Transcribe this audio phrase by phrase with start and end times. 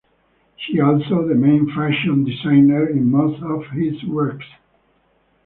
[0.57, 4.47] She also the main fashion designer in most of his works.